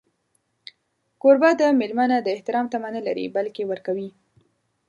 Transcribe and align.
کوربه 1.21 1.49
د 1.61 1.61
مېلمه 1.79 2.05
نه 2.11 2.17
د 2.21 2.27
احترام 2.35 2.65
تمه 2.71 2.89
نه 2.95 3.01
لري، 3.07 3.25
بلکې 3.35 3.63
ورکوي. 3.71 4.09